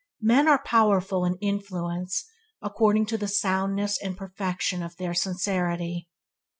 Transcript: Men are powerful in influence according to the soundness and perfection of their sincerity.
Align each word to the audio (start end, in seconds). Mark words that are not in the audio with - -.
Men 0.23 0.47
are 0.47 0.63
powerful 0.63 1.25
in 1.25 1.37
influence 1.41 2.25
according 2.59 3.05
to 3.05 3.19
the 3.19 3.27
soundness 3.27 4.01
and 4.01 4.17
perfection 4.17 4.81
of 4.81 4.97
their 4.97 5.13
sincerity. 5.13 6.09